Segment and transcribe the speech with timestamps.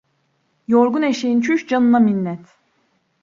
[0.67, 2.41] Yorgun eşeğin çüş canına minnet.